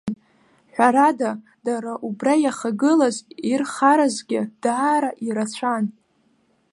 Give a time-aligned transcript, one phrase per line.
[0.73, 1.31] Ҳәарада,
[1.65, 3.15] дара убра иахагылаз
[3.51, 5.85] ирхаразгьы даара ирацәан.